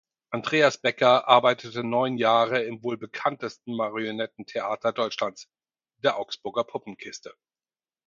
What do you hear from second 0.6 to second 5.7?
Becker arbeitete neun Jahre im wohl bekanntesten Marionettentheater Deutschlands,